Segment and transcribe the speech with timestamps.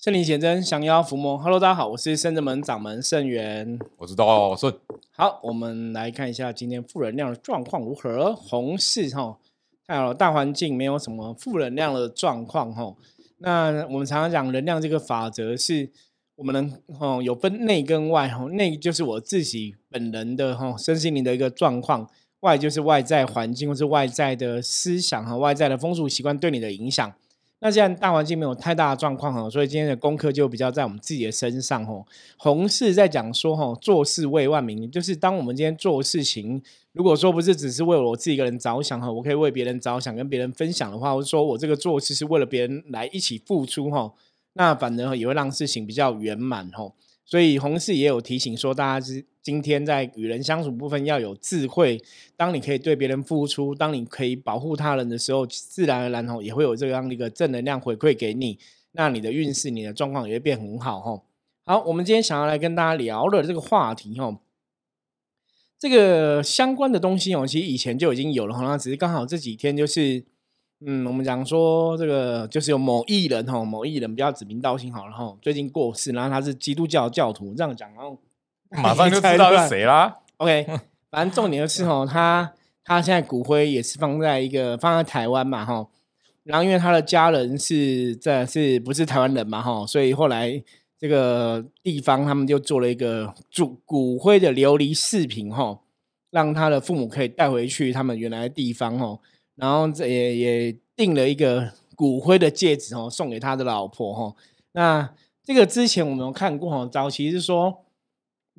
[0.00, 1.36] 圣灵显真，降妖伏魔。
[1.36, 3.80] Hello，大家好，我是圣真门掌门圣元。
[3.96, 4.72] 我知道顺。
[5.10, 8.32] 好，我们来看一下今天负能量的状况如何。
[8.32, 9.36] 红市哈，
[9.84, 12.94] 看好了，大环境没有什么负能量的状况哈。
[13.38, 15.90] 那我们常常讲能量这个法则是，
[16.36, 18.44] 我们能哦有分内跟外哈。
[18.52, 22.08] 内就是我自己本人的哈身心灵的一个状况，
[22.42, 27.12] 外就是外在环境或是外在的思想和外在的风俗习惯对你的影响。
[27.60, 32.06] 那既然大环境没有太大的状况哈，所以今天的功课就比较在我们自己的身上吼。
[32.36, 44.12] 红事在讲说哈，做事为万民，就是当我们今天做事情，如果说不是只是为我自己一个人着想哈，我可以为别人着想，跟别人分享的话，或者说我这个做事是为了别人来一起付出哈，
[44.52, 46.92] 那反而也会让事情比较圆满哈。
[47.28, 52.02] 所以红事也有提醒说，大家是今天在与人相处部分要有智慧。
[52.38, 58.58] 当你可以对别人付出，当你可以保护他人的时候，自然而然吼也会有这样的一个正能量回馈给你。
[58.92, 61.26] 那你的运势、你的状况也会变很好吼。
[61.66, 64.38] 好，我们今天想要来跟大家聊的这个话题吼，
[65.78, 70.24] 这个相关的东西哦，其实以前就已经有了，那只是刚好这几天就是。
[70.86, 78.16] 嗯，我们讲说这个就是有某艺人哈，某艺人不要指名道姓好了哈，最近过世，然后他是基督教教徒，这样讲，然后
[78.70, 80.18] 马上就知道是谁啦。
[80.36, 80.64] OK，
[81.10, 82.52] 反正重点就是哈，他
[82.84, 85.84] 他现在骨灰也是放在一个放在台湾嘛哈，
[86.44, 90.62] 然后因为他的家人是在是不是台湾人嘛哈，所以后来
[90.96, 95.80] 这个地方他们就做了一个主骨灰的琉璃饰品哈，
[96.30, 99.18] 让他的父母可以带回去他们原来的地方哈。
[99.58, 104.36] 然后这也也订了一个骨灰的戒指哦，送给他的老婆哈。
[104.72, 107.84] 那这个之前我们有看过哈，早期是说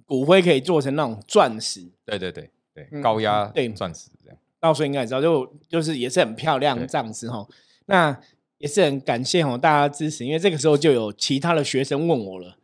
[0.05, 4.37] 骨灰可以做成那种钻石，对对对对，高压对钻石这样。
[4.59, 7.47] 到时候应该知道，就就是也是很漂亮这样子哈。
[7.85, 8.19] 那
[8.57, 12.57] 也是很感谢哦大家支持，因为这个时候就有其他的学生问我了，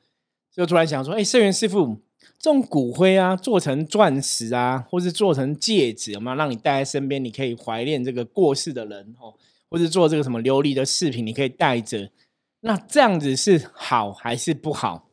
[0.52, 2.05] 就突然想说，哎，圣元师傅。
[2.45, 7.25] 这种骨灰啊，做成钻石啊，或是做成戒指，有没有让你带在身边？
[7.25, 9.33] 你可以怀念这个过世的人哦，
[9.67, 12.11] 或是做这个什么琉璃的饰品，你可以带着。
[12.59, 15.09] 那这样子是好还是不好？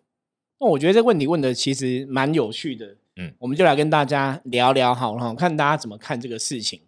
[0.60, 2.98] 那我觉得这问题问的其实蛮有趣的。
[3.16, 6.82] 嗯，我们就来跟大家聊聊好了，看大家怎么看这个事情。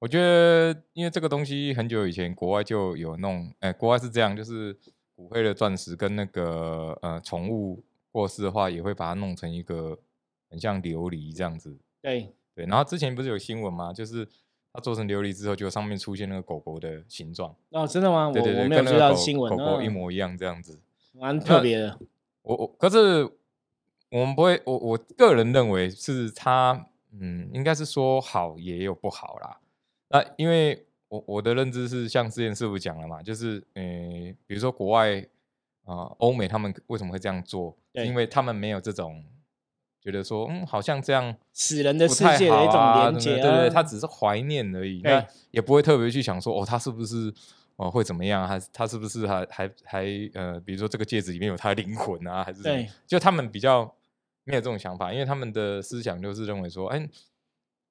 [0.00, 4.76] 我觉得，因为这个东西很久以前国外就有弄，哎，国外是这样，就是
[5.14, 7.84] 骨灰的钻石跟那个呃宠物。
[8.12, 9.98] 过世的话，也会把它弄成一个
[10.48, 11.76] 很像琉璃这样子。
[12.00, 13.92] 对对，然后之前不是有新闻吗？
[13.92, 14.28] 就是
[14.72, 17.56] 它做成琉璃之后，就上面出现那个狗狗的形状。
[17.70, 18.30] 哦，真的吗？
[18.30, 20.78] 对对对，跟那个新闻狗狗一模一样这样子，
[21.14, 21.98] 蛮特别的。
[22.42, 23.24] 我我可是
[24.10, 29.58] 我们不会，我我个人认为是它，嗯，应该是说好也有不好啦。
[30.10, 35.26] 那因为我我的认知是像之前师傅讲了嘛，就是嗯，比如说国外。
[35.84, 37.76] 啊，欧美他们为什么会这样做？
[37.92, 39.24] 因为他们没有这种
[40.00, 47.32] 觉得说，嗯，好像这样死人的世界的一种连接，对对，他只是怀念而已，那也不会特别去想说，哦，他是不是
[47.76, 48.48] 哦会怎么样？
[48.48, 52.42] 还他是不是还还还呃，比如说这个戒指里面有他的灵魂啊？
[52.42, 53.94] 还是对，就他们比较
[54.44, 57.08] 没有这种想法，因为他们的思想就是认为说，哎，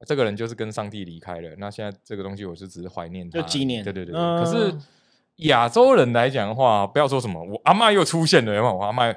[0.06, 4.76] 这个人就是跟上帝离开了，那现在这个东西我就只是怀念他，就纪念，对对对，可是。
[5.38, 9.12] 亚洲人来讲的话，不要说什么，我阿妈又出现了，有我阿妈，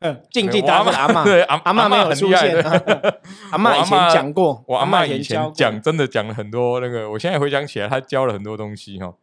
[0.00, 2.56] 嗯，禁忌大阿妈， 对阿阿妈没有出现，
[3.50, 9.14] 阿妈以前讲过，我阿妈以前讲真的讲了很多那个，我现在回想起来，他教了很多东西哈。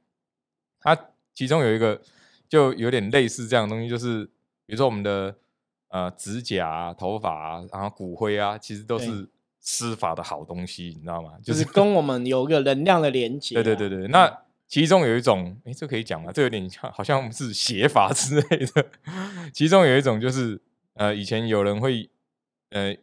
[0.82, 0.98] 他
[1.34, 2.02] 其中有一个
[2.50, 4.26] 就有点类似这样的东西，就是
[4.66, 5.36] 比如说我们的
[5.90, 9.30] 呃指甲、头发啊，然后骨灰啊，其实都是
[9.62, 11.32] 施法的好东西，你知道吗？
[11.42, 13.56] 就是跟我们有个能量的连接。
[13.56, 14.45] 对对对对，那。
[14.68, 16.32] 其中有一种，哎，这可以讲吗？
[16.32, 18.88] 这有点像，好像是邪法之类的。
[19.54, 20.60] 其中有一种就是，
[20.94, 22.10] 呃，以前有人会，
[22.70, 22.96] 呃，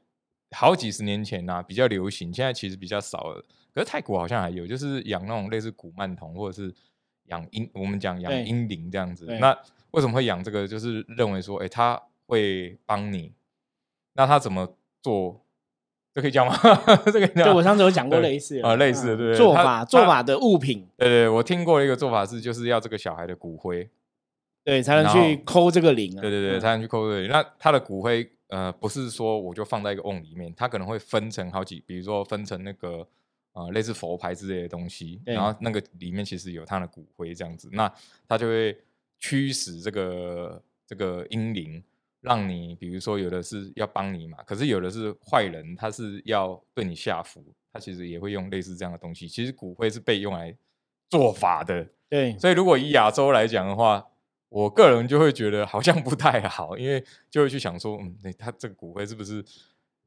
[0.51, 3.45] 好几十年前呐比较流行，现在其实比较少了。
[3.73, 6.75] 可是泰国好像还有，就是养那种类似古曼童，或者是
[7.27, 9.25] 养阴，我们讲养阴灵这样子。
[9.41, 9.57] 那
[9.93, 10.67] 为什么会养这个？
[10.67, 13.33] 就是认为说，哎，他会帮你。
[14.15, 15.45] 那他怎么做？
[16.15, 16.55] 这可以讲吗？
[17.07, 20.87] 这个对我上次有讲过类似啊，类似的对做法做法的物品。
[20.97, 23.89] 对对，我听过一个做法是，就是要这个小孩的骨灰，
[24.63, 26.15] 对，才能去抠这个灵。
[26.21, 27.31] 对对对，才能去抠这个灵。
[27.31, 33.07] 那他的骨灰，呃，不是说我就放在一个瓮里面，他可能会分成好几，比如说分成那个
[33.53, 37.91] 啊，类似佛牌之类的东西，然后那个里面其实有他的骨灰这样子，那
[38.29, 38.77] 他就会
[39.19, 41.83] 驱使这个这个阴灵。
[42.23, 49.29] 让你，比如说有的是要帮你嘛，可是有的是坏人，他是要对你下符，他其实也会用类似这样的东西。
[49.29, 50.57] 其实骨灰是被用来
[51.11, 52.39] 做法的，对。
[52.39, 54.07] 所以如果以亚洲来讲的话，
[54.49, 59.45] 我个人就会觉得好像不太好，因为就会去想说，嗯，他这个骨灰是不是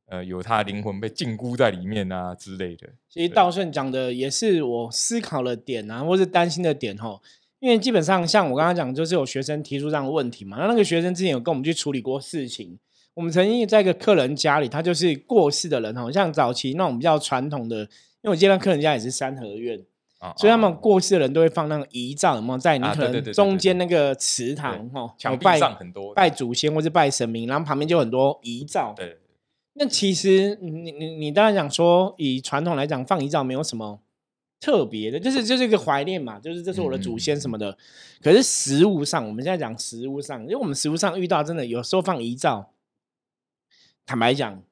[0.05, 2.87] 呃有他的灵魂被禁锢在里面啊之类的？
[3.09, 7.21] 其实道顺讲的也是我思考的点啊，或是担心的点吼。
[7.65, 12.77] 因为基本上像我刚刚讲，就是有学生提出这样的问题嘛，那那个学生之前有跟我们去处理过事情。
[13.15, 19.81] 我们曾经在一个客人家里，他就是过世的人吼，像早期那种比较传统的，因为我接到客人家也是三合院。
[20.37, 28.93] 所以他们过世的人都会放那个遗照，有没有在你可能中间那个祠堂哈，墙壁上很多拜祖先或者拜神明，然后旁边就很多遗照。
[28.95, 29.17] 对，
[29.73, 33.99] 那其实你你你当然讲说，以传统来讲放遗照没有什么
[34.65, 37.77] 特别的，就是就是一个怀念嘛，就是这是我的祖先什么的。
[38.21, 42.71] 可是实物上，我们现在讲实物上，因为我们实物上遇到真的有时候放遗照，
[44.07, 44.63] 坦白讲。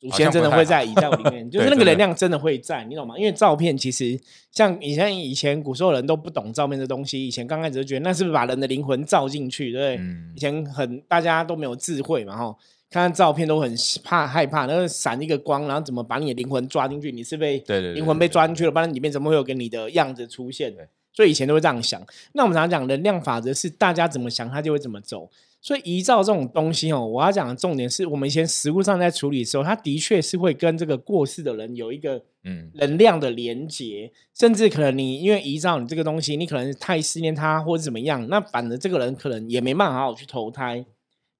[0.00, 3.18] 祖先真的会在遗照里面， 就是那个能量真的会在，你懂吗？
[3.18, 4.18] 因为照片其实
[4.50, 10.06] 像以前以前古时候人都不懂照片的东西，以前刚开始就觉得那是不是把人的灵魂照进去，对不对？
[10.34, 12.56] 以前很大家都没有智慧嘛，哈，
[12.90, 13.72] 看看照片都很
[14.02, 17.12] 怕害怕，那个闪一个光，然后怎么把你的灵魂抓进去？
[17.12, 17.58] 你是被
[17.94, 20.74] 灵魂被抓进去了，不然里面怎么会有跟你的样子出现？
[21.12, 22.00] 所以以前都会这样想。
[22.32, 25.30] 那我们常常讲能量法则是大家怎么想，它就会怎么走。
[25.62, 40.82] 所以遗照这种东西哦，我要讲的重点是我们以前实物上在处理的时候，它的确是会跟这个过世的人有一个嗯能量的连接，甚至可能你因为遗照你这个东西，你可能太思念他或者怎么样，那反而这个人可能也没办法好好去投胎，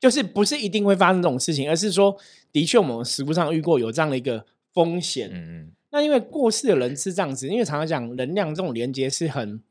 [0.01, 2.17] 就是不是一定会发生这种事情，而是说
[2.51, 5.31] 的确我们实物上遇过有这样的一个风险。
[5.33, 9.63] 嗯嗯，那因为过世的人是这样子，因为常常讲能量这种连接是很。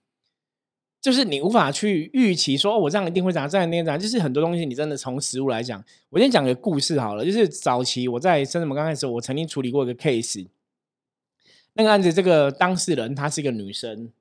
[1.02, 3.98] 就是你无法去预期说，哦，我这样一定会怎样，这样那样怎样。
[3.98, 7.24] 就是很多东西，你真的从实物来讲，我先讲个故事好了。
[7.24, 10.46] 就是早期我在深圳门刚开始，我曾经处理过一个 case。
[11.76, 14.12] 那个案子，这个当事人她是一个女生，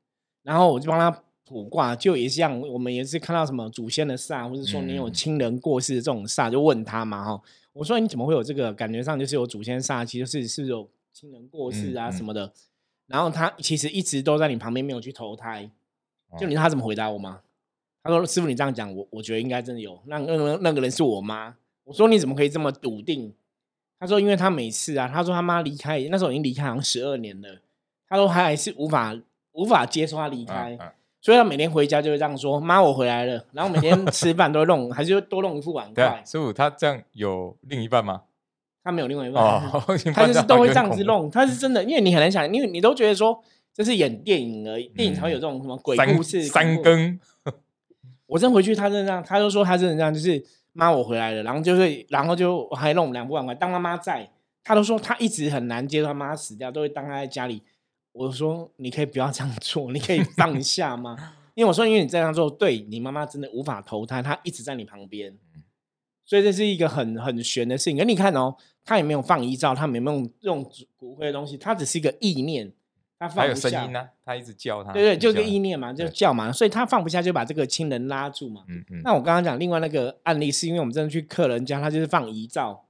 [0.45, 7.43] 然后我就帮她卜卦，就也像我们也是看到什么祖先的煞，或者说你有亲人过世的这种煞，就问他嘛哈。
[7.73, 12.53] 我说你怎么会有这个感觉上就是有祖先煞，其实是是有亲人过世啊什么的。
[13.07, 15.71] 然后他其实一直都在你旁边，没有去投胎。
[16.39, 17.41] 就你知道他怎么回答我吗？
[18.03, 19.99] 他说：“师傅，你这样讲，我我觉得应该真的有。
[20.07, 23.35] 那那那个人是我妈。”我说：“你怎么可以这么笃定？”
[23.99, 27.61] 他说：“因为他每次啊，他说他妈离开那时候已经离开好像十二年了，
[28.09, 29.19] 他说他还是无法
[29.53, 30.79] 无法接受他离开，
[31.29, 36.23] 所以他每天回家就会这样说：‘妈，我回来了。’然后每天吃饭都弄，还是多弄一副碗筷。
[36.25, 38.23] 师傅，他这样有另一半吗？
[38.83, 39.61] 他没有另外一半，
[40.15, 41.31] 他就是都会这样子弄。
[41.31, 43.39] 他是真的，因为你很难想，因为你都觉得说。”
[43.75, 46.43] 这是演电影而已，电影才会有这种什么鬼故事。
[46.43, 47.21] 三更，
[48.27, 53.55] 我真回去，他真的这样，他就说他真的这样，就是妈我回来了，然后就是，然后就还弄两副碗筷。
[53.55, 54.29] 当他妈在，
[54.65, 57.63] 他都说他一直很难接受他妈死掉，都会当他在家里。
[58.19, 61.35] 我说你可以不要这样做，你可以放下吗？
[61.55, 65.37] 因为我说因为你这样做，对你妈妈真的无法投胎，她一直在你旁边，
[66.25, 67.97] 所以这是一个很很玄的事情。
[67.97, 72.73] 可你看哦，他也没有放遗照，他没有用用骨灰的东西，他只是一个意念。
[73.21, 78.63] 他还有声音呢，他一直叫他，对对，就个意念嘛，就叫嘛，所以他放不下，就把这个亲人拉住嘛。
[78.69, 79.01] 嗯嗯。
[79.03, 82.87] 那我刚刚讲另外那个案例，是因为我们真的去客人家，他就是放遗照，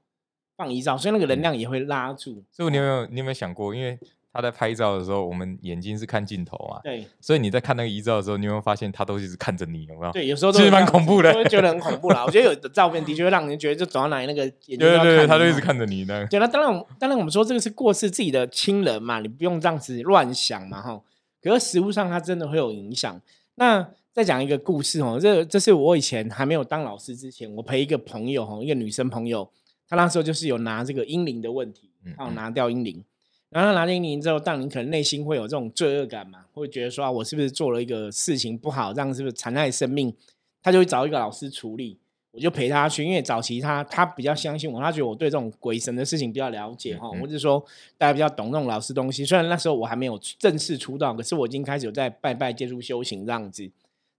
[0.54, 2.44] 放遗照，所以那个能量也会拉住。
[2.50, 3.98] 所以，你有没有你有没有想过，因为？
[4.38, 9.84] 他在拍照的时候，我们眼睛是看镜头啊，对，所以你在看那个遗照的时候，你有没有发现他都一直看着你？
[9.86, 10.12] 有没有？
[10.12, 12.24] 对，有时候其实蛮恐怖的， 会觉得很恐怖啦。
[12.24, 16.24] 我觉得有的照片的确会让人觉得，就走到哪里那个眼睛对对对，他就一直看着你呢。
[16.30, 21.02] 对，那当然，当然我们说这个是过世自己的亲人嘛，你不用这样子乱想嘛，哈。
[21.42, 23.20] 可是实物上，它真的会有影响。
[23.56, 29.50] 那再讲一个故事哦，这这是我以前还没有当老师之前，我陪一个朋友哈，一个女生朋友，
[29.88, 33.04] 她那时候就是有拿这个阴灵的问题，她有拿掉阴灵。
[33.50, 40.14] 然后拿进你之后，当你可能内心会有这种罪恶感嘛，会觉得说啊，我是不是做了一个事情不好，这样是不是残害生命？
[40.62, 41.96] 他就会找一个老师处理，
[42.32, 43.02] 我就陪他去。
[43.02, 47.64] 因为早期他他比较相信我，他觉得我对这种鬼神的事情比较了解哈，或者说
[47.96, 49.24] 大家比较懂那种老师东西。
[49.24, 53.70] 虽然那时候我还没有正式出道，可是我已经开始有在拜拜、接触修行这样子。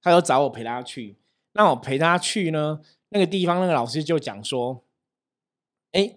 [0.01, 1.15] 他就找我陪他去，
[1.53, 4.81] 那我陪他去呢，那个地方那个老师就讲说，
[5.91, 6.15] 哎。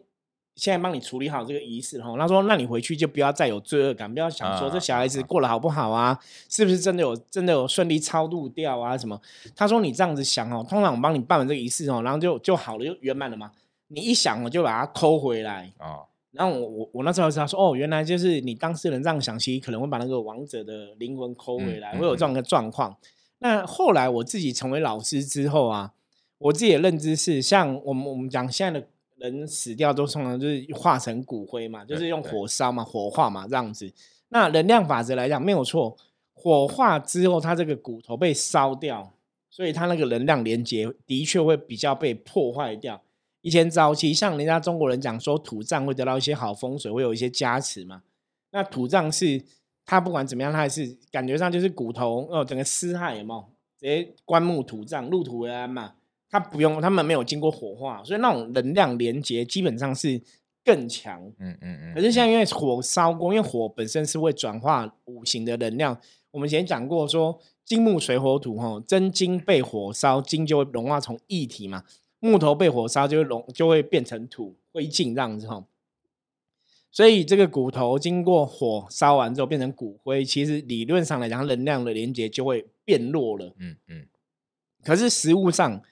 [0.54, 6.18] 现在帮你处理好这个仪式哈，他说：“那你回去就不要再有罪恶感，不要想说这小孩子过得好不好啊，
[6.50, 9.18] 是不是真的有真的有顺利超度掉啊什么？”
[9.56, 13.50] 他说：“你这样子想哦，通常我帮你办完这个仪式哦，然后就就好了，就圆满了嘛。
[13.88, 16.00] 你一想，我就把它抠回来啊。
[16.32, 22.94] 然后我我我那时候知道说，哦，原来就是你当事人这样想，其实可能会把那个王者的灵魂抠回来，会有这样的状况。
[23.38, 25.92] 那后来我自己成为老师之后啊，
[26.36, 28.86] 我自己的认知是，像我们我们讲现在的。”
[29.22, 33.92] 人死掉都通常就是化成骨灰嘛，就是用火烧嘛，火化嘛这样子。
[34.30, 35.96] 那能量法则来讲没有错，
[36.32, 39.14] 火化之后它这个骨头被烧掉，
[39.48, 43.00] 所以它那个能量连接的确会比较被破坏掉。
[43.42, 48.02] 以前早期像人家中国人讲说土葬会得到一些好风水，会有一些加持嘛。
[48.50, 49.42] 那土葬是
[49.84, 53.44] 它不管怎么样，它还是感觉上就是骨头哦，整个尸骸有没有
[53.78, 55.94] 直接棺木土葬，入土为安嘛。
[56.32, 60.18] 它不用，他们没有经过火化，所以那种能量连接基本上是
[60.64, 61.22] 更强。
[61.38, 61.94] 嗯嗯嗯。
[61.94, 66.00] 可是现在因为火烧过，因为火本身是会转化五行的能量。
[66.30, 71.84] 我们以前讲过说金木水火土哈，真金被火烧，金就会融化成液体嘛。
[72.18, 75.66] 木头被火烧就会融，就会变成土灰烬这样子哈。
[76.90, 83.54] 所以这个骨头经过火烧完之后变成骨灰，其实理论上来讲，能量的连接就会变弱了。
[83.58, 84.06] 嗯嗯。
[84.82, 85.82] 可是实物上，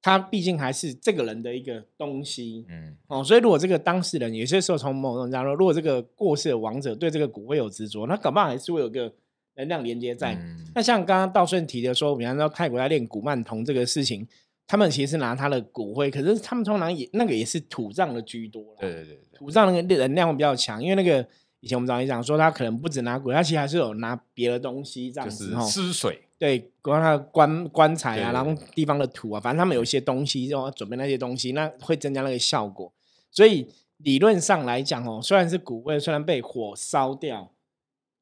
[0.00, 2.64] 它毕竟还是这个人的一个东西。
[2.68, 2.96] 嗯。
[3.08, 9.12] 哦，所以如果这个当事人有些时候从某种角度，如果这个过世的亡者对这个骨灰有执着，那搞不好还是会有个
[9.56, 10.38] 能量连接在。
[10.74, 14.26] 那像刚刚道顺提的说，比方说泰国在练古曼童这个事情。
[14.70, 21.26] 他们其实拿他的骨灰，可是他们通常也那个也是土葬的居多对对对，土葬那个能量比较强，因为那个
[21.60, 25.64] 以前我们早期讲说，他可能不止拿骨，他其实还是有拿别的东西这样子哈。
[25.64, 26.20] 湿水。
[26.38, 32.92] 对，关他的棺棺材啊，然后地方的土啊，反正他们有一些东西，要准备那些东西，那会增加那个效果。
[33.30, 33.66] 所以
[33.98, 37.52] 理论上来讲哦，虽然是骨灰，虽然被火烧掉，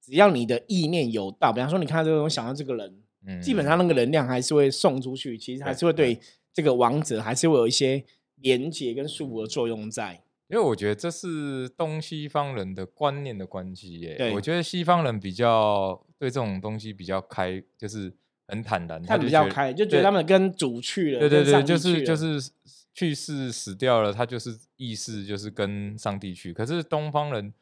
[0.02, 3.02] 只要你的意念有到，比方说你看到这个，想到这个人。
[3.42, 6.16] 基本上那个能量还是会送出去，其实还是会对
[6.52, 8.04] 这个王者还是会有一些
[8.37, 10.23] 连接跟束缚的作用在。
[10.48, 14.32] 因为我觉得这是东西方人的观念的关系耶。
[14.34, 18.12] 我觉得西方人比较对这种东西比较开，就是
[18.48, 22.50] 很坦然，他比较开，就觉得他们跟主去了，对对对，就是就是
[22.94, 26.52] 去世死掉了，他就是意识就是跟上帝去。
[26.52, 27.52] 可是东方人，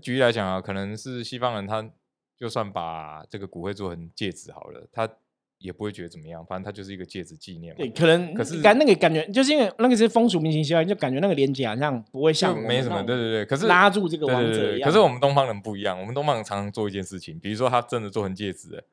[0.00, 1.90] 举例来讲啊，可能是西方人他。
[2.34, 5.08] 就算把这个骨灰做成戒指好了，他
[5.62, 6.44] 也不会觉得怎么样。
[6.44, 7.78] 反正它就是一个戒指纪念嘛。
[7.78, 13.02] 对，可能可是感那个感觉，就是因为那个是风俗民情习惯，就感觉那个连接好像不会像没什么。
[13.02, 14.88] 对对对，可是拉住这个王者一样。
[14.88, 18.84] 可是我们东方人不一样，我们东方人常常做一件事情，比如说他真的做成戒指，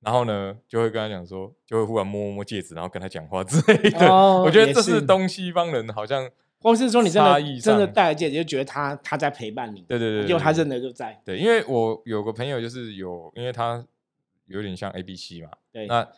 [0.00, 4.12] 然后呢就会跟他讲说，就会忽然摸摸戒指，然后跟他讲话之类的。
[4.12, 6.30] 我觉得这是东西方人好像。
[6.58, 11.16] 或是说你真的真的戴了戒指，就觉得他他在陪伴你，对对对，就他真的就在。
[11.24, 13.84] 对，因为我有个朋友就是有，因为他
[14.46, 16.08] 有点像 A B C 嘛，对，那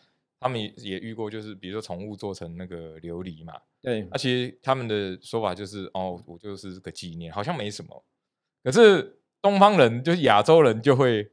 [0.41, 8.05] 他们也遇过，就是比如说宠物做成那个琉璃嘛，对，而且他们的说法就是哦，我就是个纪念，好像没什么。
[8.63, 11.31] 可是东方人就是亚洲人就会。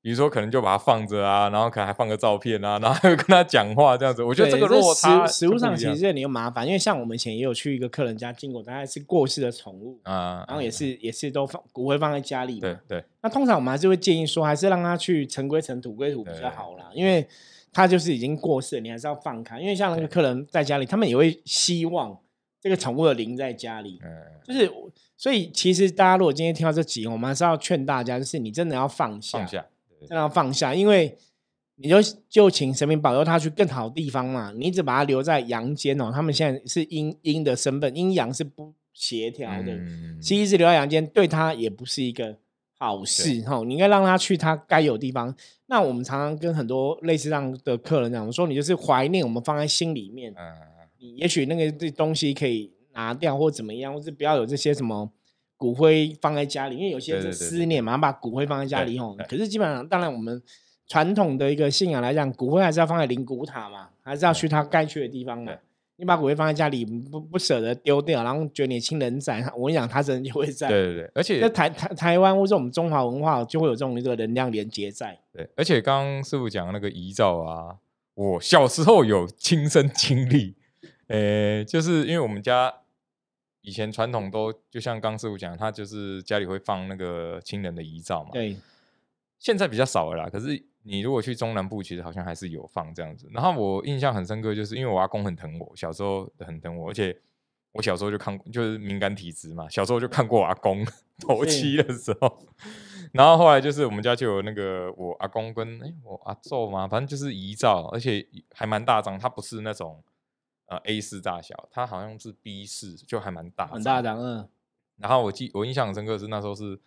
[0.00, 4.22] 比如说，可能就把它放着啊，然后可能还放个照片啊，然后还有跟他讲话这样子。
[4.22, 12.60] 我觉得这个落差，食物上其实你又麻烦，因为像我们以前也有去一个客人家经过，大概是过世的宠物啊，然后也是也是都放骨灰放在家里嘛。
[12.60, 13.04] 对对。
[13.22, 17.26] 那通常我们还是会建议说，还是让他去尘归尘，土归土比较好啦，因为
[17.72, 19.60] 他就是已经过世，你还是要放开。
[19.60, 22.16] 因为像那个客人在家里，他们也会希望
[22.60, 23.98] 这个宠物的灵在家里。
[24.04, 24.08] 嗯。
[24.44, 24.70] 就是
[25.16, 29.38] 所以，其实大家如果今天听到这集，我们还是要劝大家，就是你真的要放下。
[29.38, 29.66] 放下。
[30.08, 31.16] 让他放下，因为
[31.76, 31.96] 你就
[32.28, 34.52] 就请神明保佑他去更好的地方嘛。
[34.56, 39.78] 你只把他留在阳间哦，他们现在是阴阴的身份，阴阳是不协调的。
[40.20, 42.36] 其实一直留在阳间，对他也不是一个
[42.78, 43.62] 好事哈。
[43.64, 45.34] 你应该让他去他该有地方。
[45.66, 50.34] 那我们常常跟很多类似这样的客人讲说，你就是怀念，我们放在心里面。
[50.98, 55.12] 你也许那个这东西可以拿掉，或怎么样，或是不要有这些什么。
[55.58, 59.14] 骨灰放在家里，因为有些是思念嘛，把骨灰放在家里吼。
[59.28, 60.40] 可是基本上，当然我们
[60.86, 65.52] 传统的一个信仰来讲，骨灰还是要放在灵骨塔嘛，还是要去他该去的地方嘛。
[65.96, 70.68] 你把骨灰放在家里，不不舍得丢掉，然后觉得你亲人在， 我跟你讲，他真的就会在。
[70.68, 75.18] 对对对，而且在台台台湾或者我们中华文化，就会有这种一个能量连接在。
[75.32, 77.74] 对，而且刚刚师傅讲那个遗照啊，
[78.14, 80.54] 我小时候有亲身经历，
[81.08, 82.72] 呃，就是因为我们家。
[83.68, 88.30] 以前传统都就像刚师傅讲，他就是家里会放那个亲人的遗照嘛。
[88.32, 88.56] 对，
[89.38, 90.30] 现在比较少了啦。
[90.30, 93.28] 可是你如果去中南部，其实好像还是有放这样子。
[93.30, 97.14] 然后我印象很深刻，就是因为我阿公很疼我，小时候很疼我，而且
[97.72, 100.82] 我小时候就看，就是敏感体质嘛，小时候就看过阿公
[101.20, 102.38] 头七的时候。
[103.12, 110.02] 然后后来就是我们家就有那个我阿公跟哎我阿祖嘛，反正就是遗照，而且还蛮大张，他不是那种。
[110.68, 114.18] 呃，A 四大小，它好像是 B 四，就还蛮大，很大张。
[114.18, 114.48] 嗯。
[114.96, 116.78] 然后我记，我印象很深刻是那时候是，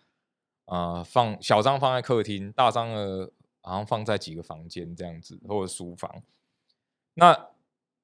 [0.66, 3.30] 呃，放小张放在客厅，大张的
[3.62, 6.22] 好像放在几个房间这样子，或者书房。
[7.14, 7.48] 那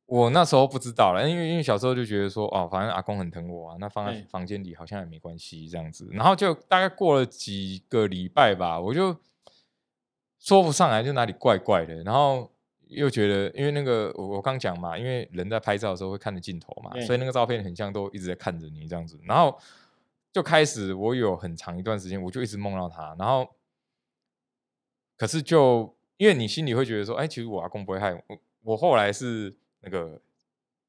[0.06, 6.08] 我那时候不知道了，因为因为小时候就觉得说，哦，反正阿公很疼我啊，那放在房间里好像也没关系这样子。
[6.10, 9.14] 然后就大概过了几个礼拜吧，我就
[10.38, 12.02] 说不上来，就哪里怪怪的。
[12.02, 12.50] 然后
[12.88, 19.58] 又觉得，因为那个我我刚讲嘛，因为人在拍照的时候会看着镜头嘛，所以那个照片很像都一直在看着你这样子，然后
[20.32, 23.48] 就开始我有很长一段时间我就一直梦到他，然后
[25.16, 28.22] 可是就因为你心里会觉得说，哎，其实我阿公不会害我，
[28.62, 30.20] 我后来是那个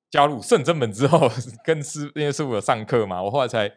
[0.09, 1.29] 加入圣真门之后，
[1.63, 3.71] 跟师因为师傅有上课嘛，我后来才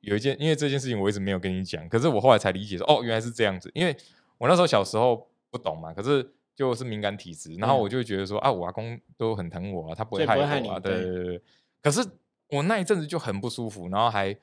[0.00, 3.96] 有一件，因为这件事情我一直没有跟你讲，可是我后来才理解说，哦，原来是这样子，因为
[4.38, 11.42] 我那时候小时候不懂嘛，可是就是敏感体质，然后嗯我就会觉得说，啊，我阿公都很疼我啊，他不会害害我啊，你对对对。
[11.82, 12.00] 可是
[12.48, 14.36] 我那一阵子就很不舒服，然后还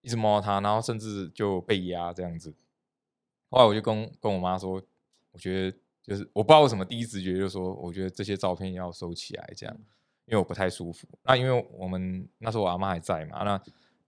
[0.00, 2.54] 一直摸他，然后甚至就被压这样子。
[3.50, 4.80] 后来我就跟跟我妈说，
[5.32, 9.76] 我觉得就是我不知道为什么第一直觉就说，我觉得这些照片要收起来，这样，
[10.26, 11.08] 因为我不太舒服。
[11.24, 13.60] 那因为我们那时候我阿妈还在嘛，那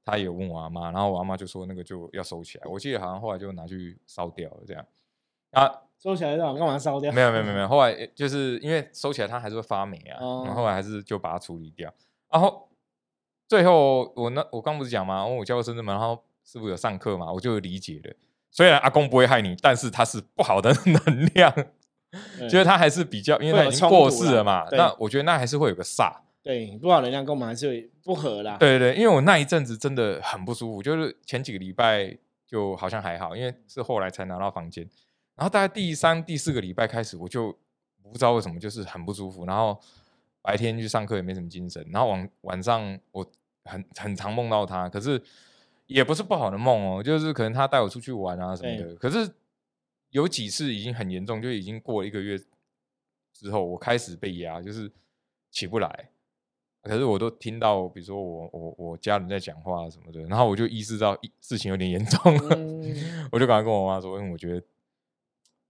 [0.05, 2.67] 她也有问我阿妈，然后我阿妈就说那个就要收起来。
[2.67, 4.87] 我记得好像后来就拿去烧掉了这样。
[5.51, 5.69] 啊，
[6.03, 7.11] 收起来让我干嘛烧掉？
[7.13, 11.93] 没有没有没有没有， 后来就是因为收起来它还是会发霉啊，哦然后后来还是就把它处理掉。
[12.31, 12.69] 然后
[13.49, 18.15] 最后我那我刚不是讲嘛，我教过深圳门，然后师傅有上课嘛，我就理解了。
[18.51, 21.53] 虽然阿公不会害你，但是他是不好的 能量，
[22.39, 24.65] 对就是他还是比较，因为他已经过世了嘛。
[24.73, 26.13] 那我觉得那还是会有个煞。
[26.41, 28.57] 对不好能量跟我们还是有不合啦。
[28.59, 34.89] 对对对，因为我那一阵子真的很不舒服，就是前几个礼拜就好像还好，因为是后来才拿到房间，
[35.39, 37.57] 然后大概第三、第四个礼拜开始，我就
[38.03, 39.81] 不知道为什么就是很不舒服，然后
[40.43, 43.25] 白天去上课也没什么精神，然后晚晚上我
[43.65, 45.23] 很很常梦到他，可是
[45.87, 49.31] 也不是不好的梦哦，就是可能他带我出去玩啊什么的，可是
[50.11, 52.37] 有几次已经很严重，就已经过了一个月
[53.33, 54.91] 之后，我开始被压，就是
[55.53, 56.11] 起不来。
[56.83, 64.63] 可是我都听到，比如说我我我家人在讲话什么的，然后我就意识到事情有点严重了，嗯 我就赶快跟我妈说，因为我觉得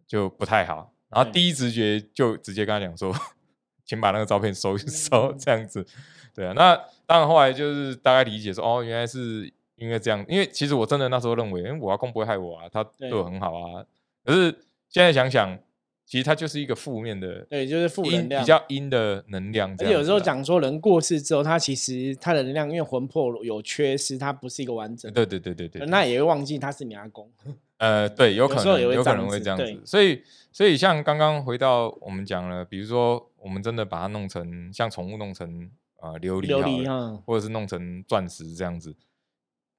[0.08, 0.92] 就不太好。
[1.08, 3.14] 然后第一直觉就直接跟他讲说，
[3.86, 5.86] 请把那个照片收一收，嗯这样子。
[6.34, 6.74] 对啊，那
[7.06, 13.84] 当然后来就是大概理解说，哦，原来是因为这样，因为其实我真的那时候认为，因为我阿公不会害我啊，他对我很好啊。
[14.24, 14.50] 可是
[14.88, 15.58] 现在想想，
[16.04, 18.42] 其实他就是一个负面的，对，就是负能量。
[18.42, 19.86] 比较阴的能量这样子啊。
[19.86, 25.24] 而且有时候讲说，人过世之后，他其实他的能量因为魂魄有缺失，他不是一个完整的。
[25.24, 27.30] 对对对对对，那也会忘记他是你阿公。
[27.78, 29.82] 呃，对，有可能，有可能会这样子。
[29.84, 38.94] 所以，所以像刚刚回到我们讲了，比如说我们真的把它弄成像宠物弄成呃琉璃琉璃哈，或者是弄成钻石这样子。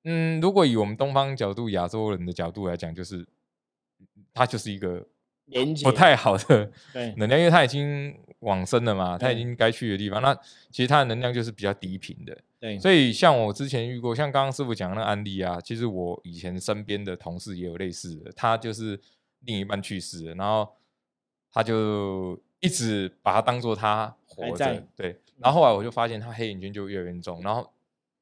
[0.06, 3.28] 嗯，如果以我们东方角度、亚洲人的角度来讲，就是
[4.34, 5.06] 它就是一个
[5.84, 10.22] 不太好的对能量，因为它已经往生了嘛，它已经该去的地方。
[10.22, 10.34] 那
[10.72, 12.38] 其实它的能量就是比较低频的。
[12.60, 19.00] 对，所以像我之前遇过，像刚刚师傅讲的那个案例啊，其实我以前身边的同事也有类似的，他就是
[19.42, 20.70] 另一半去世了，然后
[21.52, 25.20] 他就一直把他当做他活着，对。
[25.38, 27.72] 然后后来我就发现他黑眼圈就越来越严重，然后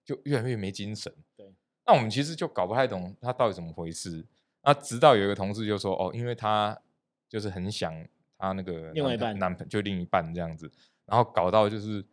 [0.06, 1.12] 就越来越没精神。
[1.36, 1.52] 对，
[1.88, 4.24] 那我们其实就搞不太懂他到底怎么回事。
[4.62, 6.80] 那直到有一个同事就说：“哦，因为他
[7.28, 7.92] 就是很想
[8.38, 10.72] 他那个另外一半男朋男朋就另一半这样子，
[11.08, 12.06] 然后搞到就是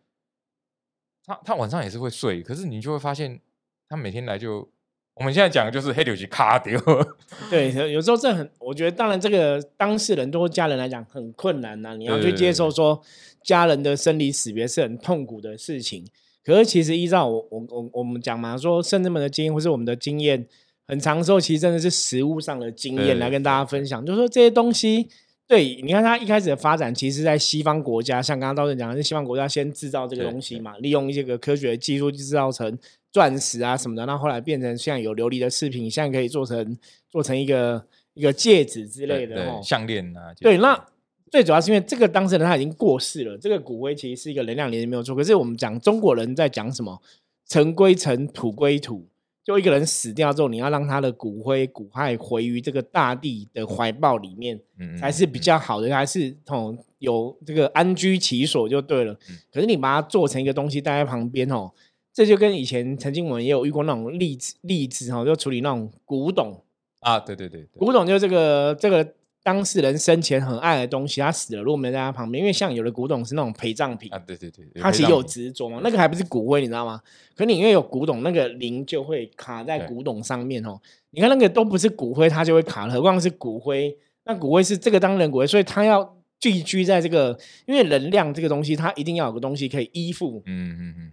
[1.26, 3.40] 他他晚上也是会睡，可是你就会发现
[3.88, 4.68] 他每天来就
[5.14, 6.78] 我们现在讲的就是黑柳去卡掉，
[7.48, 13.00] 对，有有时候这很，我觉得当然这个当事人或家人来讲很困难呐、你要去接受说
[13.42, 16.04] 家人的生离死别是很痛苦的事情。
[16.44, 20.46] 可是其实依照我我我我们讲嘛，说圣人们的经验或是我们的经验，
[20.86, 25.08] 很长时候其实真的是实物上的经对验来跟大家分享，就是说这些东西。
[25.46, 32.78] 对，你看它一开始的发展，其实在西方国家，像刚刚道正讲的，是西方国家先制造这个东西嘛，利用一些个科学技术制造成
[33.12, 36.76] 钻石啊什么的，那后来变成像有琉璃的饰品，现在可以做成
[37.10, 39.60] 做成一个一个戒指之类的哦。
[39.62, 40.82] 项链啊，对，那
[41.30, 45.14] 最主要是因为这个当事人他已经过世了，这个骨灰其实是一个能量连接没有错。
[45.14, 47.02] 可是我们讲中国人在讲什么？
[47.46, 49.06] 尘归尘，土归土。
[49.44, 59.12] 就一个人死掉之后，你要让他的骨灰骨骸回于这个大地的怀抱里面，嗯才是比较好的，还是哦有这个安居其所就对了。
[59.28, 59.36] 嗯。
[59.52, 61.70] 可是你把它做成一个东西带在旁边哦，
[62.12, 66.64] 这就跟以前曾经我们也有遇过那种例子例子哦，就处理那种古董，
[67.00, 69.06] 啊，对对对对，古董就是这个这个
[69.44, 77.00] 当事人生前很爱的东西，他死了如果没在他旁边，因为像有的古董是那种陪葬品啊，，对对对，他其实有执着嘛，那个还不是骨灰，你知道吗？
[77.36, 80.80] 可你因为有古董，那个灵就会卡在古董上面哦。
[81.10, 83.96] 你看那个都不是骨灰，它就会卡了，何况是骨灰？
[84.24, 90.42] 那骨灰是这个当人骨灰，所以它要聚居在这个，因为能量这个东西，它一定要有个东西可以依附。
[90.46, 91.12] 嗯嗯嗯，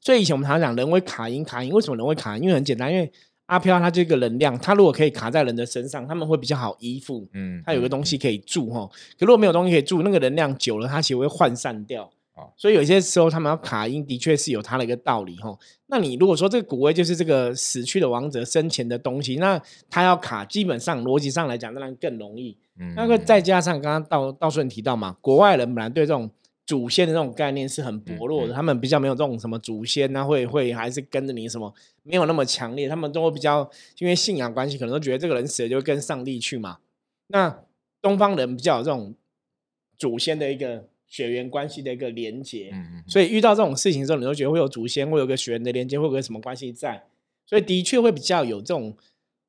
[0.00, 2.42] 所以以前我们常常讲人会卡音，卡音为什么人会卡音？
[2.42, 3.12] 因为很简单，因为
[3.48, 7.26] 阿飘它这个能量，它如果可以卡在人的身上，他们会比较好依附。
[7.32, 8.86] 嗯，它有个嗯东西可以住哈，
[9.18, 12.52] 可如果没有东西可以住，那个能量久了，它其实会涣散掉哦。
[12.58, 15.56] 所以有些时候他们要卡音，的确是有它的一个道理哈。
[15.86, 19.58] 那你如果说这个古威就是这个死去的王者生前的东西，那
[19.88, 22.56] 他要卡，基本上逻辑上来讲，当然更容易。
[22.80, 26.30] 嗯那个再加上刚刚道道顺提到嘛，国外人本来对这种
[26.68, 33.68] 祖先的那种概念是很薄弱的，嗯嗯他们比较没有这种什么祖先啊，会会还是跟着你什么，没有那么强烈，他们都会比较
[34.00, 36.76] 因为信仰关系，可能都觉得这个人死了就会跟上帝去嘛。
[37.28, 37.64] 那
[38.02, 39.14] 东方人比较有这种
[39.96, 47.02] 祖先的一个血缘关系的一个连结，嗯嗯所以遇到这种事情的时候，你都觉得会有祖先，会有个血缘的连接，会有个什么关系在，
[47.46, 48.94] 所以的确会比较有这种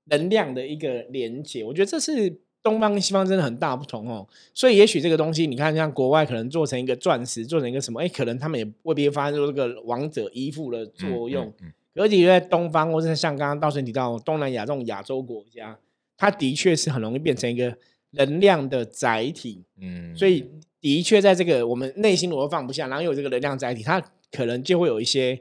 [0.05, 1.65] 能量的一个连接。
[1.65, 4.27] 我觉得这是东方跟西方真的很大不同哦。
[4.53, 11.51] 所以也许这个东西，你看像国外可能做成一个钻石，做成一个什么，哎，可能他们也未必会发生出这个王者依附的作用。
[11.61, 15.77] 嗯而且在东方，或者像刚刚道生提到东南亚这种亚洲国家，
[16.15, 17.75] 它的确是很容易变成一个
[18.11, 19.65] 能量的载体。
[19.81, 25.39] 嗯，所以的确在这个我们内心如果放不下，然后有这个能量载体，它可能就会有一些一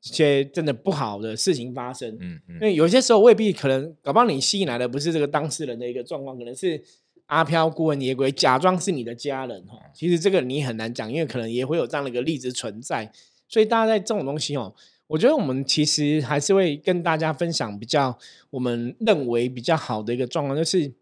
[0.00, 2.16] 些真的不好的事情发生。
[2.20, 6.82] 嗯嗯因为有些时候未必可能，搞不好你吸引来的不是这个当事人的一个状况，可能是
[7.26, 9.78] 阿飘、孤魂野鬼假装是你的家人哈。
[9.94, 13.12] 其实这个你很难讲，因为可能也会有这样的一个例子存在。
[13.48, 14.74] 所以大家在这种东西哦，
[15.06, 18.16] 我觉得我们其实还是会跟大家分享比较
[18.50, 20.92] 我们认为比较好的一个状况，就是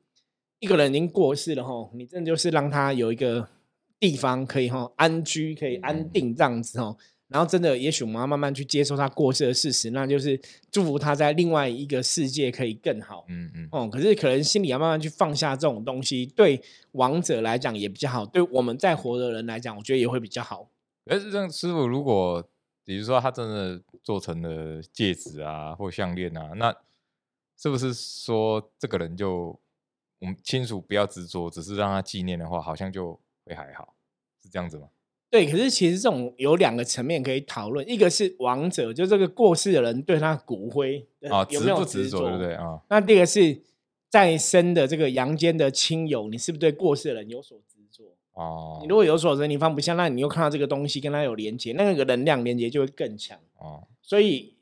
[0.59, 3.49] 一个人已经过世了哈，你真的就是让他有一个
[4.01, 6.97] 地方可以哈安居，可以安定这样子哦。
[7.29, 13.27] 然后真的，也许我们要慢慢去接受他过世的事实，那就是祝福他在另外一个世界可以更好。
[13.29, 16.63] 嗯嗯哦，可是可能心里要慢慢去放下这种东西，对
[16.93, 20.71] 亡者来讲也比较好，对我们在活的人来讲，我觉得也会比较好。
[21.05, 22.49] 可是这样，师傅如果
[22.85, 26.75] 比如说他真的做成了戒指啊或项链啊，那
[27.59, 29.61] 是不是说这个人就
[30.21, 33.95] 我们亲属不要执着，只是让他纪念的话，好像就会还好，
[34.43, 34.89] 是这样子吗？
[35.31, 42.81] 对，可是其实这种有两个层面可以讨论，一个是亡者，就这个过世的人对他骨灰的啊，执有没有不执着，对不对啊？
[42.89, 43.61] 那第二个是
[44.09, 48.05] 再生的这个阳间的亲友，你是不是对过世的人有所执着？
[48.33, 53.39] 哦，你如果有所执，你放不下，那你又看到这个东西跟他有连接，那个能量连接就会更强。
[53.59, 54.55] 哦所以，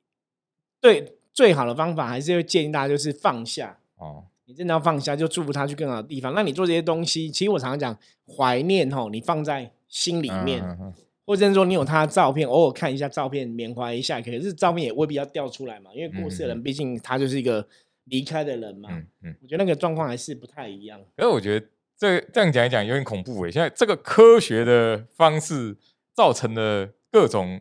[0.81, 6.35] 对最好的方法还是会建议大家就是放下，哦，你真的要放下，就祝福他去更好的地方。
[6.35, 7.97] 那你做这些东西，其实我常常讲，
[8.37, 10.95] 怀念吼，你放在心里面，嗯嗯嗯
[11.27, 14.21] 或者是说你有他的照片，偶尔看一下照片，缅怀一下。
[14.21, 17.67] 可是照片也未必要调出来嘛，因为过世的人毕竟他就是一个
[18.05, 18.89] 离开的人嘛。
[18.93, 19.37] 嗯嗯。
[19.43, 21.01] 我觉得那个状况还是不太一样。
[21.17, 21.67] 可是我觉得
[21.99, 23.51] 这这样讲一讲有点恐怖诶。
[23.51, 25.77] 现在这个科学的方式
[26.15, 27.61] 造成了各种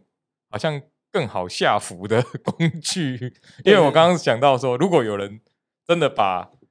[0.49, 3.33] 好像更好下符的工具，
[3.63, 5.39] 因为我刚刚想到说，如果有人
[5.87, 6.64] 真的把呃，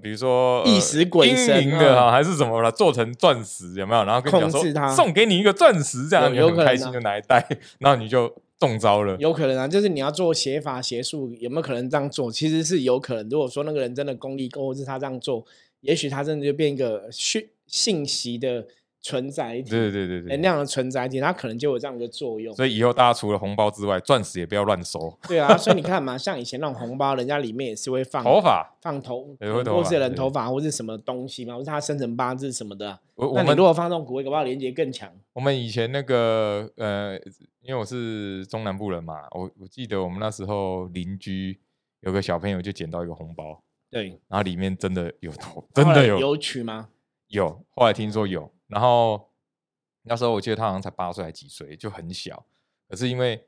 [0.00, 4.04] 比如说意识鬼神的啊啊，还是什么了，做成钻石有没有？
[4.04, 4.62] 然后跟你说
[4.94, 7.46] 送给你一个钻石，这样你就很开心就拿来戴，
[7.78, 9.16] 然后你就中招了。
[9.18, 12.30] 有可能啊，就是你要做邪法邪术，有没有可能这样做？
[12.30, 13.28] 其实是有可能。
[13.28, 15.44] 如果说那个人真的功力够，或是他这样做，
[15.80, 18.66] 也许他真的就变一个讯信息的
[19.06, 22.52] 存在体，对对对对，能量的存在体，它可能就有这样的作用。
[22.56, 25.16] 所以以后大家除了红包之外，钻石也不要乱收。
[25.28, 33.00] 对啊，所以你 看嘛，像以前那种红包，人家里面也是会放头发，放头，或是人头发或是什么东西嘛，或是他生辰八字什么的啊。
[33.14, 35.08] 我我们如果放这种骨灰，搞不好连接更强。
[35.34, 37.16] 我们以前那个呃，
[37.62, 41.60] 因为我是中南部人嘛，我我记得我们那时候邻居
[42.00, 46.88] 有个小朋友就捡到一个红包，对，然后里面真的有头，真的有有取吗？
[47.28, 49.30] 有，后来听说有，然后
[50.02, 52.46] 那时候我记得他好像才八岁还几岁，就很小，
[52.88, 53.46] 可是因为。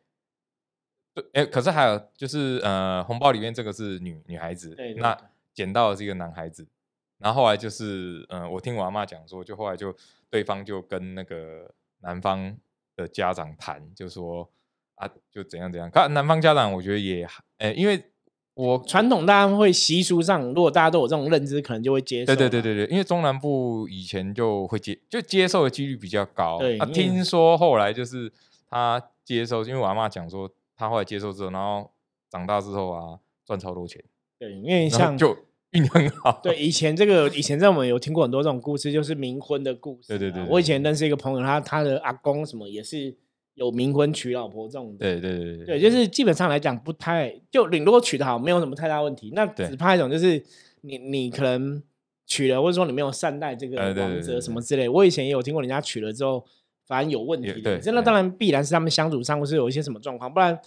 [1.15, 5.19] 对，哎，可是还有就是，呃，红包里面这个是女女孩子，那
[5.53, 6.69] 捡到的是一个男孩子，
[7.17, 9.93] 然后后来就是，嗯、我听我阿妈讲说，就后来就
[10.31, 12.57] 对方就跟那个男方
[12.95, 14.49] 的家长谈，就说
[14.95, 15.91] 啊，就怎样怎样。
[15.91, 18.13] 看男方家长，我觉得也还，呃，因为
[18.59, 22.35] 我传统大家会习俗上，如果大家都有这种认知，可能就会接受。
[22.35, 22.61] 对对对。
[22.61, 26.59] 对对，因为中南部以前就会接，就接受的几率比较高。
[26.81, 28.33] 啊，听说后来就是
[28.69, 31.89] 他接受，因为我阿妈讲说，他后来接受之后，然后
[32.29, 34.03] 长大之后啊，赚超多钱，
[34.41, 35.37] 对，因为像就
[35.71, 36.41] 运气很好。
[36.43, 40.19] 对以前这个以前在我们有听过很多这种故事，就是冥婚的故事啊。
[40.19, 43.17] 对对对对我以前认识一个朋友，他他的阿公什么也是
[43.59, 44.99] 有冥婚娶老婆这种的。
[44.99, 49.31] 对对对对对，就是基本上来讲不太，就你如果娶得好，没有什么太大问题。
[49.35, 50.43] 那只怕一种就是
[50.83, 51.83] 你你可能
[52.27, 54.89] 娶了，或者说你没有善待这个呃对对王者什么之类。
[54.89, 56.45] 我以前也有听过人家娶了之后，
[56.87, 57.57] 反正有问题的。
[57.57, 60.59] 也对真的对当然必然是他们相处上或是有一些什么状况，不然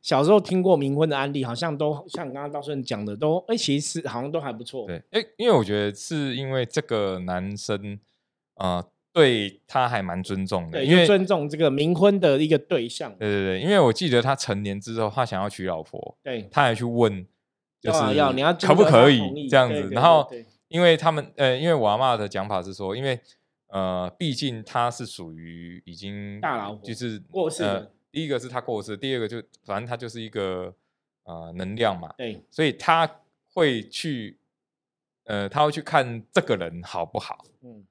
[0.00, 4.86] 小时候听过冥婚的案例，好像都像刚刚道顺讲的，都哎，其实好像都还不错。
[4.86, 7.98] 对，哎，因为我觉得是因为这个男生
[8.54, 8.84] 啊，
[9.18, 13.10] 对他还蛮尊重的，因为尊重这个冥婚的一个对象。
[13.18, 17.26] 对对对，因为我记得他成年之后，他想要娶老婆，对，他还去问，
[17.80, 19.88] 就是要你要可不可以这样子？
[19.90, 20.30] 然后，
[20.68, 23.18] 因为他们呃，因为我阿妈的讲法是说，因为
[23.68, 27.92] 呃，毕竟他是属于已经大老就是过世的。
[28.10, 30.74] 第一个是他过世，第二个就反正他就是一个
[31.24, 33.08] 呃能量嘛，对，所以他
[33.52, 34.38] 会去
[35.24, 37.84] 呃他会去看这个人好不好，嗯，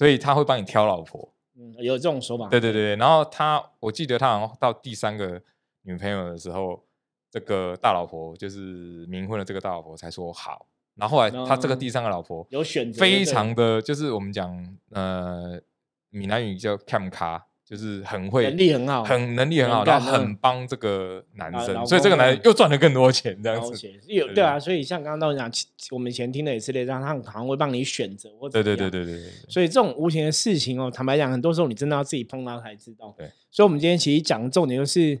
[0.00, 5.42] 所以他会帮你挑老婆，嗯，有这种说法，对对对，然后他我记得他好像到第三个
[5.82, 6.82] 女朋友的时候，
[7.30, 15.60] 这个大老婆就是冥婚的这个大老婆才说好，然后后来他这个第三个老婆有选择，非常的就是我们讲呃
[16.08, 17.48] 闽南语叫 cam 卡。
[17.70, 23.88] 就是很会，能力很好，很能力很好，然后很帮这个男生，所以这个男人又赚了更多钱，这样子。
[24.08, 25.48] 有对啊，所以像刚刚都讲，
[25.92, 29.30] 我们以前听的也是类似，他好像会帮你选择，或者对对对对对对。
[29.48, 33.14] 所以这种无形的事情哦，坦白讲，很多时候你真的要自己碰到才知道。
[33.16, 35.16] 对，所以我们今天其实讲的重点就是，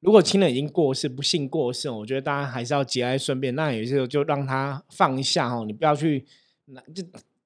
[0.00, 3.54] 如果亲人已经过世，不幸过世，我觉得大家还是要节哀顺变。
[3.54, 6.26] 那有些时候就让他放下哦，你不要去
[6.66, 7.02] 那就。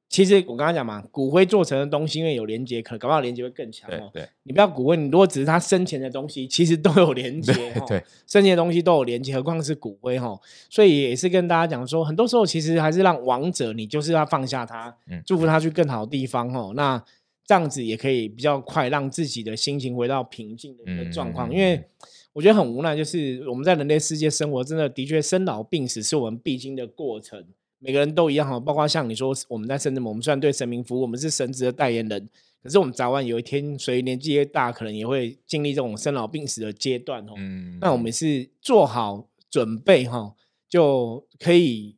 [0.08, 4.10] 其实我刚刚讲嘛，骨灰做成的东西，因为有连接，可能搞不好连接会更强哦。
[4.10, 7.52] 对，你不要骨灰，你如果只是他生前的东西，其实都有连接。
[7.86, 10.34] 对，生前的东西都有连接，何况是骨灰哈。
[10.70, 16.72] 所以也是跟大家讲说，很多时候其实还是让亡者，你就是要放下他，祝福他去更好的地方哦。
[16.74, 17.02] 那
[17.44, 21.52] 这样子也可以比较快让自己的心情回到平静的一个状况。
[21.52, 21.84] 因为
[22.32, 27.44] 我觉得很无奈，就是我们在人类世界生活，真的的确生老病死是我们必经的过程。
[27.80, 32.28] 每个人都一样哈，包括像你说，我们在深圳，我们虽然对神明服务，我们是神职的代言人，
[32.62, 37.34] 可是我们早晚有一天，随年纪越大，可能也会经历这种生老病死的阶段哦。
[37.36, 40.34] 嗯，那我们是做好准备哈，
[40.68, 41.94] 就可以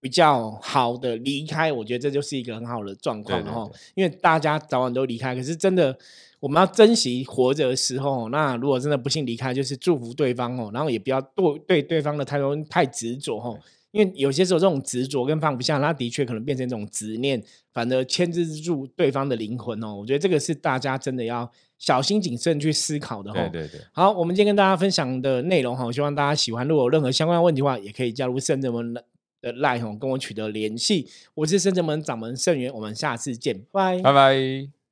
[0.00, 1.72] 比较好的离开。
[1.72, 5.96] 我觉得这就是一个很好的状况哈，因为大家早晚都离开，可是真的
[6.40, 8.28] 我们要珍惜活着的时候。
[8.30, 13.56] 那如果真的不幸离开，就是祝福对方哦，然后也不要对对对方的态度太执着哈。
[13.94, 17.40] 因为有些时候这种执着跟放不下，他的确可能变成一种执念，
[17.72, 19.94] 反而牵制住对方的灵魂哦。
[19.94, 23.38] 我觉得这个是大家真的要小心谨慎去思考的哈。
[23.52, 23.80] 对对对。
[23.92, 26.66] 好，我们今天跟大家分享的内容哈，希望大家喜欢。
[26.66, 31.08] 如果有任何相关问题的话，也可以加入圣者门的 line 跟我取得联系。
[31.34, 34.83] 我是圣者门掌门圣元，我们下次见，拜拜拜。